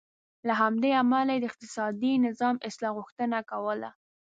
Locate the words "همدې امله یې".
0.61-1.39